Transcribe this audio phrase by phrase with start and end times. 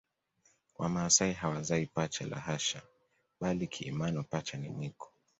[0.77, 2.81] Wamasai hawazai pacha la hasha
[3.39, 5.13] bali kiimani pacha ni mwiko